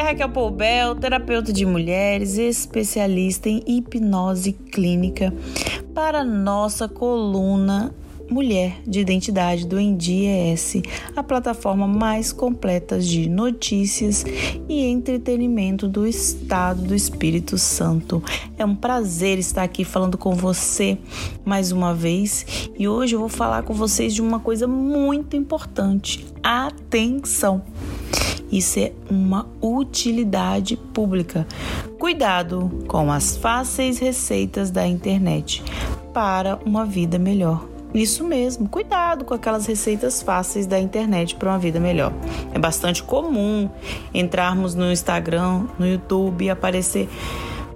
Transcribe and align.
é 0.00 0.02
Raquel 0.02 0.30
Poubel, 0.30 0.94
terapeuta 0.94 1.52
de 1.52 1.66
mulheres, 1.66 2.38
especialista 2.38 3.50
em 3.50 3.62
hipnose 3.66 4.52
clínica, 4.52 5.30
para 5.94 6.24
nossa 6.24 6.88
coluna 6.88 7.94
Mulher 8.30 8.80
de 8.86 9.00
Identidade 9.00 9.66
do 9.66 9.78
ENDIES, 9.78 10.76
a 11.14 11.22
plataforma 11.22 11.86
mais 11.86 12.32
completa 12.32 12.98
de 12.98 13.28
notícias 13.28 14.24
e 14.66 14.86
entretenimento 14.86 15.86
do 15.86 16.06
Estado 16.06 16.80
do 16.80 16.94
Espírito 16.94 17.58
Santo. 17.58 18.22
É 18.56 18.64
um 18.64 18.74
prazer 18.74 19.38
estar 19.38 19.64
aqui 19.64 19.84
falando 19.84 20.16
com 20.16 20.32
você 20.32 20.96
mais 21.44 21.72
uma 21.72 21.92
vez 21.92 22.70
e 22.78 22.88
hoje 22.88 23.16
eu 23.16 23.20
vou 23.20 23.28
falar 23.28 23.64
com 23.64 23.74
vocês 23.74 24.14
de 24.14 24.22
uma 24.22 24.40
coisa 24.40 24.66
muito 24.66 25.36
importante. 25.36 26.24
Atenção! 26.42 27.62
Isso 28.50 28.78
é 28.80 28.92
uma 29.08 29.46
utilidade 29.62 30.76
pública. 30.76 31.46
Cuidado 31.98 32.70
com 32.88 33.10
as 33.12 33.36
fáceis 33.36 33.98
receitas 33.98 34.70
da 34.70 34.86
internet 34.86 35.62
para 36.12 36.58
uma 36.64 36.84
vida 36.84 37.18
melhor. 37.18 37.64
Isso 37.92 38.22
mesmo, 38.22 38.68
cuidado 38.68 39.24
com 39.24 39.34
aquelas 39.34 39.66
receitas 39.66 40.22
fáceis 40.22 40.66
da 40.66 40.78
internet 40.78 41.34
para 41.34 41.50
uma 41.50 41.58
vida 41.58 41.80
melhor. 41.80 42.12
É 42.54 42.58
bastante 42.58 43.02
comum 43.02 43.68
entrarmos 44.14 44.74
no 44.74 44.90
Instagram, 44.92 45.66
no 45.78 45.86
YouTube 45.86 46.44
e 46.44 46.50
aparecer 46.50 47.08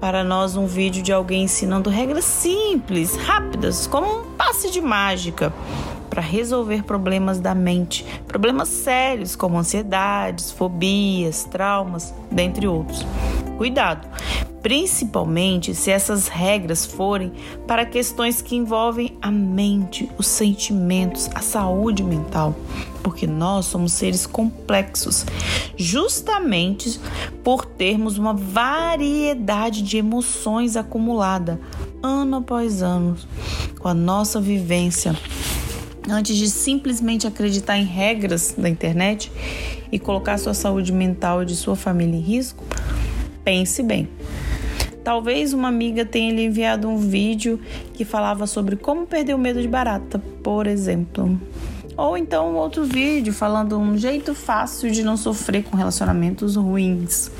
para 0.00 0.24
nós 0.24 0.56
um 0.56 0.66
vídeo 0.66 1.02
de 1.02 1.12
alguém 1.12 1.44
ensinando 1.44 1.90
regras 1.90 2.24
simples, 2.24 3.14
rápidas, 3.16 3.86
como 3.86 4.20
um 4.20 4.24
passe 4.36 4.70
de 4.70 4.80
mágica 4.80 5.52
para 6.20 6.28
resolver 6.28 6.82
problemas 6.82 7.40
da 7.40 7.54
mente, 7.54 8.04
problemas 8.28 8.68
sérios 8.68 9.34
como 9.34 9.58
ansiedades, 9.58 10.50
fobias, 10.50 11.44
traumas, 11.44 12.12
dentre 12.30 12.66
outros. 12.66 13.06
Cuidado, 13.56 14.06
principalmente 14.60 15.74
se 15.74 15.90
essas 15.90 16.28
regras 16.28 16.84
forem 16.84 17.32
para 17.66 17.86
questões 17.86 18.42
que 18.42 18.54
envolvem 18.54 19.16
a 19.22 19.30
mente, 19.30 20.10
os 20.18 20.26
sentimentos, 20.26 21.30
a 21.34 21.40
saúde 21.40 22.04
mental, 22.04 22.54
porque 23.02 23.26
nós 23.26 23.64
somos 23.64 23.94
seres 23.94 24.26
complexos, 24.26 25.24
justamente 25.74 27.00
por 27.42 27.64
termos 27.64 28.18
uma 28.18 28.34
variedade 28.34 29.80
de 29.80 29.96
emoções 29.96 30.76
acumulada 30.76 31.58
ano 32.02 32.36
após 32.36 32.82
ano 32.82 33.16
com 33.78 33.88
a 33.88 33.94
nossa 33.94 34.38
vivência. 34.38 35.16
Antes 36.08 36.36
de 36.36 36.48
simplesmente 36.48 37.26
acreditar 37.26 37.76
em 37.76 37.84
regras 37.84 38.54
da 38.56 38.68
internet 38.68 39.30
e 39.92 39.98
colocar 39.98 40.38
sua 40.38 40.54
saúde 40.54 40.92
mental 40.92 41.42
e 41.42 41.46
de 41.46 41.54
sua 41.54 41.76
família 41.76 42.16
em 42.16 42.20
risco, 42.20 42.64
pense 43.44 43.82
bem. 43.82 44.08
Talvez 45.04 45.52
uma 45.52 45.68
amiga 45.68 46.04
tenha 46.04 46.32
lhe 46.32 46.44
enviado 46.44 46.88
um 46.88 46.98
vídeo 46.98 47.60
que 47.94 48.04
falava 48.04 48.46
sobre 48.46 48.76
como 48.76 49.06
perder 49.06 49.34
o 49.34 49.38
medo 49.38 49.60
de 49.60 49.68
barata, 49.68 50.18
por 50.42 50.66
exemplo. 50.66 51.40
Ou 51.96 52.16
então 52.16 52.54
outro 52.54 52.84
vídeo 52.84 53.32
falando 53.32 53.78
um 53.78 53.96
jeito 53.96 54.34
fácil 54.34 54.90
de 54.90 55.02
não 55.02 55.16
sofrer 55.16 55.64
com 55.64 55.76
relacionamentos 55.76 56.56
ruins. 56.56 57.30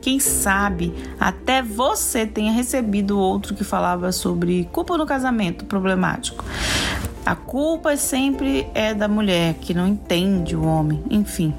Quem 0.00 0.18
sabe 0.20 0.94
até 1.18 1.62
você 1.62 2.26
tenha 2.26 2.52
recebido 2.52 3.18
outro 3.18 3.54
que 3.54 3.64
falava 3.64 4.10
sobre 4.10 4.68
culpa 4.72 4.96
no 4.96 5.04
casamento 5.04 5.64
problemático. 5.64 6.44
A 7.28 7.36
culpa 7.36 7.94
sempre 7.94 8.66
é 8.72 8.94
da 8.94 9.06
mulher 9.06 9.52
que 9.60 9.74
não 9.74 9.86
entende 9.86 10.56
o 10.56 10.64
homem, 10.64 11.04
enfim. 11.10 11.52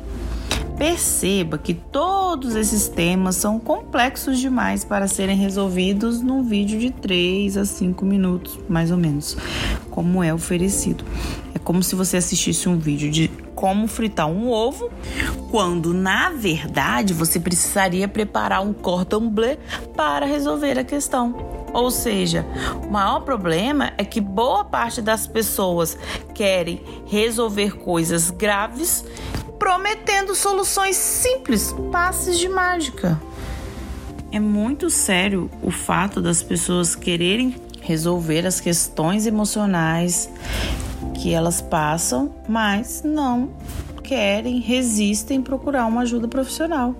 Perceba 0.79 1.59
que 1.59 1.75
todos 1.75 2.55
esses 2.55 2.87
temas 2.87 3.35
são 3.35 3.59
complexos 3.59 4.39
demais 4.39 4.83
para 4.83 5.07
serem 5.07 5.37
resolvidos 5.37 6.21
num 6.21 6.41
vídeo 6.41 6.79
de 6.79 6.89
3 6.89 7.55
a 7.55 7.65
5 7.65 8.03
minutos, 8.03 8.57
mais 8.67 8.89
ou 8.89 8.97
menos, 8.97 9.37
como 9.99 10.23
é 10.23 10.33
oferecido. 10.33 11.03
É 11.53 11.59
como 11.59 11.83
se 11.83 11.93
você 11.93 12.15
assistisse 12.15 12.69
um 12.69 12.79
vídeo 12.79 13.11
de 13.11 13.27
como 13.53 13.85
fritar 13.85 14.27
um 14.27 14.49
ovo, 14.49 14.89
quando 15.51 15.93
na 15.93 16.29
verdade 16.29 17.13
você 17.13 17.37
precisaria 17.37 18.07
preparar 18.07 18.61
um 18.61 18.71
cordon 18.71 19.29
bleu 19.29 19.57
para 19.97 20.25
resolver 20.25 20.79
a 20.79 20.85
questão. 20.85 21.35
Ou 21.73 21.91
seja, 21.91 22.45
o 22.81 22.89
maior 22.89 23.19
problema 23.25 23.91
é 23.97 24.05
que 24.05 24.21
boa 24.21 24.63
parte 24.63 25.01
das 25.01 25.27
pessoas 25.27 25.97
querem 26.33 26.81
resolver 27.05 27.75
coisas 27.75 28.31
graves 28.31 29.03
prometendo 29.59 30.33
soluções 30.33 30.95
simples, 30.95 31.75
passes 31.91 32.39
de 32.39 32.47
mágica. 32.47 33.21
É 34.31 34.39
muito 34.39 34.89
sério 34.89 35.51
o 35.61 35.71
fato 35.71 36.21
das 36.21 36.41
pessoas 36.41 36.95
quererem 36.95 37.53
resolver 37.89 38.45
as 38.45 38.59
questões 38.59 39.25
emocionais 39.25 40.29
que 41.15 41.33
elas 41.33 41.59
passam, 41.59 42.35
mas 42.47 43.01
não 43.03 43.49
querem, 44.03 44.59
resistem 44.59 45.41
procurar 45.41 45.87
uma 45.87 46.01
ajuda 46.01 46.27
profissional. 46.27 46.93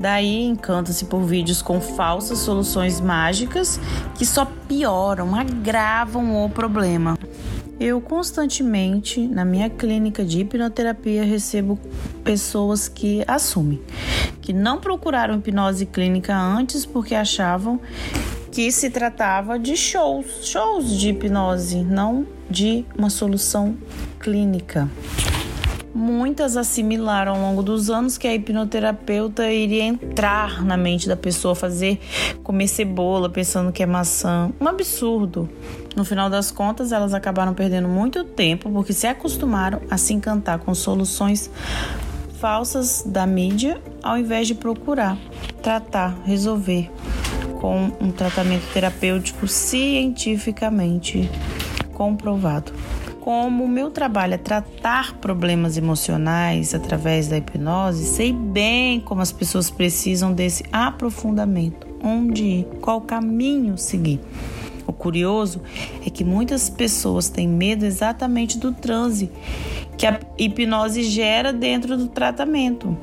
Daí 0.00 0.42
encanta-se 0.42 1.04
por 1.04 1.22
vídeos 1.22 1.62
com 1.62 1.80
falsas 1.80 2.40
soluções 2.40 3.00
mágicas 3.00 3.78
que 4.16 4.26
só 4.26 4.44
pioram, 4.66 5.32
agravam 5.32 6.44
o 6.44 6.50
problema. 6.50 7.16
Eu 7.78 8.00
constantemente, 8.00 9.24
na 9.28 9.44
minha 9.44 9.70
clínica 9.70 10.24
de 10.24 10.40
hipnoterapia, 10.40 11.22
recebo 11.22 11.78
pessoas 12.24 12.88
que 12.88 13.22
assumem 13.28 13.80
que 14.40 14.52
não 14.52 14.78
procuraram 14.80 15.36
hipnose 15.36 15.86
clínica 15.86 16.36
antes 16.36 16.84
porque 16.84 17.14
achavam 17.14 17.80
que 18.50 18.70
se 18.70 18.90
tratava 18.90 19.58
de 19.58 19.76
shows, 19.76 20.46
shows 20.46 20.98
de 20.98 21.10
hipnose, 21.10 21.82
não 21.82 22.26
de 22.48 22.84
uma 22.96 23.10
solução 23.10 23.76
clínica. 24.20 24.88
Muitas 25.94 26.58
assimilaram 26.58 27.32
ao 27.32 27.40
longo 27.40 27.62
dos 27.62 27.88
anos 27.88 28.18
que 28.18 28.28
a 28.28 28.34
hipnoterapeuta 28.34 29.50
iria 29.50 29.82
entrar 29.82 30.62
na 30.62 30.76
mente 30.76 31.08
da 31.08 31.16
pessoa, 31.16 31.54
fazer 31.54 31.98
comer 32.42 32.68
cebola 32.68 33.30
pensando 33.30 33.72
que 33.72 33.82
é 33.82 33.86
maçã. 33.86 34.52
Um 34.60 34.68
absurdo. 34.68 35.48
No 35.96 36.04
final 36.04 36.28
das 36.28 36.50
contas, 36.50 36.92
elas 36.92 37.14
acabaram 37.14 37.54
perdendo 37.54 37.88
muito 37.88 38.24
tempo 38.24 38.70
porque 38.70 38.92
se 38.92 39.06
acostumaram 39.06 39.80
a 39.90 39.96
se 39.96 40.12
encantar 40.12 40.58
com 40.58 40.74
soluções 40.74 41.50
falsas 42.38 43.02
da 43.06 43.26
mídia 43.26 43.80
ao 44.02 44.18
invés 44.18 44.46
de 44.46 44.54
procurar 44.54 45.16
tratar, 45.62 46.14
resolver 46.24 46.90
com 47.60 47.92
um 48.00 48.10
tratamento 48.10 48.64
terapêutico 48.72 49.46
cientificamente 49.46 51.30
comprovado 51.92 52.72
como 53.26 53.64
o 53.64 53.68
meu 53.68 53.90
trabalho 53.90 54.34
é 54.34 54.38
tratar 54.38 55.14
problemas 55.14 55.76
emocionais 55.76 56.72
através 56.72 57.26
da 57.26 57.36
hipnose, 57.36 58.04
sei 58.04 58.32
bem 58.32 59.00
como 59.00 59.20
as 59.20 59.32
pessoas 59.32 59.68
precisam 59.68 60.32
desse 60.32 60.62
aprofundamento, 60.70 61.88
onde 62.00 62.44
ir, 62.44 62.68
qual 62.80 63.00
caminho 63.00 63.76
seguir. 63.76 64.20
O 64.86 64.92
curioso 64.92 65.60
é 66.06 66.08
que 66.08 66.22
muitas 66.22 66.70
pessoas 66.70 67.28
têm 67.28 67.48
medo 67.48 67.84
exatamente 67.84 68.58
do 68.58 68.70
transe 68.70 69.28
que 69.98 70.06
a 70.06 70.20
hipnose 70.38 71.02
gera 71.02 71.52
dentro 71.52 71.96
do 71.96 72.06
tratamento. 72.06 72.96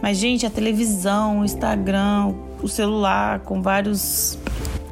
Mas, 0.00 0.16
gente, 0.16 0.46
a 0.46 0.50
televisão, 0.50 1.40
o 1.40 1.44
Instagram, 1.44 2.32
o 2.62 2.68
celular 2.68 3.40
com 3.40 3.62
vários 3.62 4.38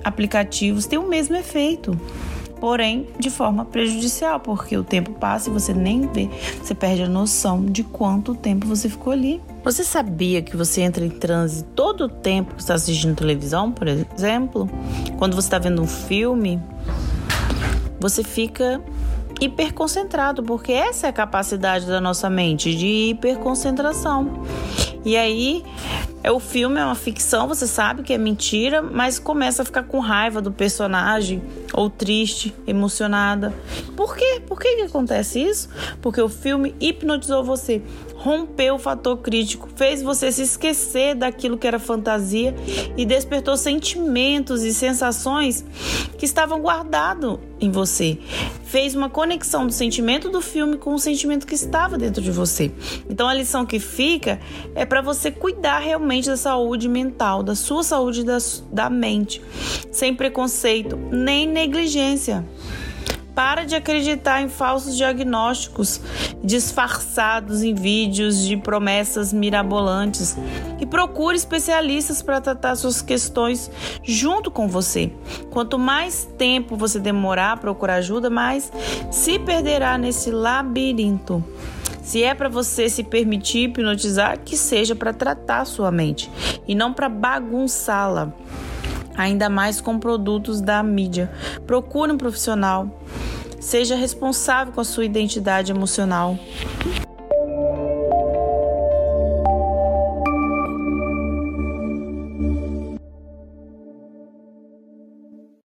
aplicativos 0.04 0.87
tem 0.87 0.99
o 0.99 1.09
mesmo 1.09 1.37
efeito 1.37 1.99
porém 2.60 3.06
de 3.19 3.31
forma 3.31 3.65
prejudicial, 3.65 4.41
porque 4.41 4.77
o 4.77 4.84
tempo 4.84 5.12
passa 5.12 5.51
e 5.51 5.53
você 5.53 5.72
nem 5.72 6.07
vê, 6.09 6.28
você 6.63 6.74
perde 6.74 7.03
a 7.03 7.09
noção 7.09 7.65
de 7.65 7.83
quanto 7.83 8.34
tempo 8.34 8.66
você 8.66 8.89
ficou 8.89 9.13
ali. 9.13 9.41
Você 9.63 9.84
sabia 9.84 10.42
que 10.42 10.57
você 10.57 10.83
entra 10.83 11.04
em 11.04 11.10
transe 11.10 11.65
todo 11.74 12.04
o 12.04 12.09
tempo 12.09 12.54
que 12.54 12.60
está 12.60 12.74
assistindo 12.74 13.15
televisão, 13.15 13.71
por 13.71 13.86
exemplo? 13.89 14.69
Quando 15.19 15.34
você 15.34 15.47
está 15.47 15.59
vendo 15.59 15.83
um 15.83 15.86
filme, 15.86 16.60
você 18.01 18.22
fica 18.22 18.80
hiperconcentrado, 19.41 20.42
porque 20.42 20.72
essa 20.72 21.07
é 21.07 21.10
a 21.10 21.12
capacidade 21.12 21.86
da 21.86 22.01
nossa 22.01 22.30
mente 22.30 22.74
de 22.74 23.10
hiperconcentração. 23.10 24.42
E 25.04 25.16
aí 25.16 25.62
é 26.27 26.33
o 26.33 26.41
filme, 26.41 26.81
é 26.81 26.84
uma 26.84 26.97
ficção, 26.97 27.47
você 27.47 27.69
sabe 27.69 28.03
que 28.03 28.13
é 28.13 28.19
mentira, 28.19 28.83
mas 28.83 29.17
começa 29.17 29.63
a 29.63 29.65
ficar 29.65 29.84
com 29.84 30.01
raiva 30.01 30.43
do 30.43 30.51
personagem, 30.51 31.41
ou 31.73 31.89
triste, 31.89 32.53
emocionada. 32.67 33.55
Por 33.97 34.17
quê? 34.17 34.43
Por 34.45 34.59
que, 34.59 34.75
que 34.75 34.83
acontece 34.83 35.41
isso? 35.41 35.69
Porque 36.03 36.21
o 36.21 36.28
filme 36.28 36.75
hipnotizou 36.81 37.45
você, 37.45 37.81
rompeu 38.27 38.75
o 38.75 38.78
fator 38.78 39.19
crítico, 39.19 39.69
fez 39.77 40.03
você 40.03 40.33
se 40.33 40.43
esquecer 40.43 41.15
daquilo 41.15 41.57
que 41.57 41.65
era 41.65 41.78
fantasia 41.78 42.53
e 42.97 43.07
despertou 43.07 43.57
sentimentos 43.57 44.65
e 44.65 44.75
sensações 44.75 45.65
que 46.19 46.25
estavam 46.25 46.61
guardados 46.61 47.39
em 47.61 47.71
você. 47.71 48.19
Fez 48.65 48.97
uma 48.97 49.09
conexão 49.09 49.65
do 49.65 49.73
sentimento 49.73 50.28
do 50.28 50.41
filme 50.41 50.77
com 50.77 50.93
o 50.93 50.99
sentimento 50.99 51.47
que 51.47 51.55
estava 51.55 51.97
dentro 51.97 52.21
de 52.21 52.33
você. 52.33 52.73
Então 53.09 53.28
a 53.28 53.34
lição 53.34 53.65
que 53.65 53.78
fica 53.78 54.41
é 54.75 54.84
para 54.84 55.01
você 55.01 55.31
cuidar 55.31 55.79
realmente 55.79 56.29
da 56.29 56.37
saúde 56.37 56.89
mental, 56.89 57.45
da 57.45 57.55
sua 57.55 57.84
saúde 57.84 58.25
da, 58.25 58.39
da 58.72 58.91
mente, 58.91 59.41
sem 59.93 60.13
preconceito 60.13 60.97
nem 60.97 61.47
negligência. 61.47 62.45
Para 63.36 63.66
de 63.66 63.74
acreditar 63.74 64.41
em 64.41 64.48
falsos 64.48 64.97
diagnósticos 64.97 66.00
disfarçados 66.42 67.62
em 67.62 67.74
vídeos 67.74 68.41
de 68.41 68.56
promessas 68.56 69.30
mirabolantes 69.30 70.38
e 70.80 70.86
procure 70.86 71.36
especialistas 71.36 72.22
para 72.22 72.41
tratar 72.41 72.74
suas 72.77 73.03
questões 73.03 73.71
junto 74.03 74.50
com 74.50 74.66
você. 74.66 75.12
Quanto 75.50 75.78
mais 75.78 76.27
tempo 76.38 76.77
você 76.77 76.98
demorar 76.98 77.53
a 77.53 77.56
procurar 77.59 77.97
ajuda, 77.97 78.30
mais 78.30 78.72
se 79.10 79.38
perderá 79.38 79.98
nesse 79.98 80.30
labirinto. 80.30 81.44
Se 82.03 82.22
é 82.22 82.34
para 82.34 82.48
você 82.48 82.88
se 82.88 83.04
permitir 83.04 83.65
hipnotizar, 83.65 84.38
que 84.38 84.56
seja 84.56 84.97
para 84.97 85.12
tratar 85.12 85.66
sua 85.66 85.91
mente 85.91 86.30
e 86.66 86.74
não 86.74 86.91
para 86.91 87.10
bagunçá-la 87.10 88.33
ainda 89.16 89.48
mais 89.48 89.80
com 89.80 89.98
produtos 89.98 90.60
da 90.60 90.83
mídia. 90.83 91.30
Procure 91.66 92.13
um 92.13 92.18
profissional. 92.18 92.89
Seja 93.60 93.97
responsável 93.97 94.72
com 94.72 94.80
a 94.80 94.84
sua 94.84 95.04
identidade 95.04 95.72
emocional. 95.72 96.39